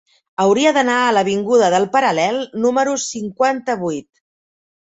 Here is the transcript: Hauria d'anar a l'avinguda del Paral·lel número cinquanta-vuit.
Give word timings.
Hauria 0.43 0.71
d'anar 0.77 0.95
a 1.01 1.11
l'avinguda 1.17 1.69
del 1.75 1.85
Paral·lel 1.97 2.41
número 2.65 2.97
cinquanta-vuit. 3.05 4.09